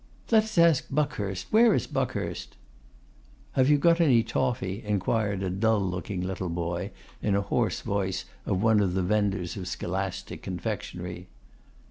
[0.31, 1.45] 'Let us ask Buckhurst.
[1.51, 2.55] Where is Buckhurst?'
[3.51, 6.89] 'Have you got any toffy?' inquired a dull looking little boy,
[7.21, 11.27] in a hoarse voice, of one of the vendors of scholastic confectionery.